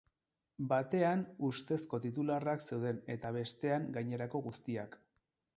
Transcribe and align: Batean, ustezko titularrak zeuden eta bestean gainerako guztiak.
Batean, 0.71 1.21
ustezko 1.49 2.01
titularrak 2.07 2.65
zeuden 2.65 3.05
eta 3.17 3.35
bestean 3.39 3.89
gainerako 3.99 4.47
guztiak. 4.49 4.99